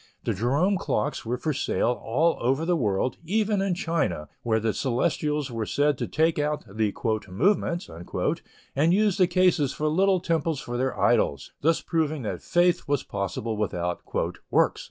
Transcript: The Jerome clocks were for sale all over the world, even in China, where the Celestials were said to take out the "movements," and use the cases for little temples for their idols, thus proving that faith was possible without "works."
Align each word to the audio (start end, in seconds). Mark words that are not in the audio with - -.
The 0.23 0.33
Jerome 0.33 0.79
clocks 0.79 1.27
were 1.27 1.37
for 1.37 1.53
sale 1.53 1.91
all 2.03 2.35
over 2.39 2.65
the 2.65 2.75
world, 2.75 3.17
even 3.23 3.61
in 3.61 3.75
China, 3.75 4.29
where 4.41 4.59
the 4.59 4.73
Celestials 4.73 5.51
were 5.51 5.67
said 5.67 5.95
to 5.99 6.07
take 6.07 6.39
out 6.39 6.65
the 6.65 6.91
"movements," 7.29 7.87
and 7.87 8.93
use 8.95 9.17
the 9.17 9.27
cases 9.27 9.73
for 9.73 9.87
little 9.87 10.19
temples 10.19 10.59
for 10.59 10.75
their 10.75 10.99
idols, 10.99 11.51
thus 11.61 11.81
proving 11.81 12.23
that 12.23 12.41
faith 12.41 12.87
was 12.87 13.03
possible 13.03 13.55
without 13.57 14.01
"works." 14.49 14.79